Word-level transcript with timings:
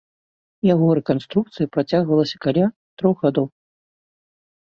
Яго 0.67 0.87
рэканструкцыя 0.99 1.67
працягвалася 1.75 2.37
каля 2.45 2.65
трох 3.01 3.15
гадоў. 3.27 3.47